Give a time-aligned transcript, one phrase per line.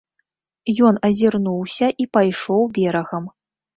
[0.89, 3.25] Ён азірнуўся і пайшоў берагам.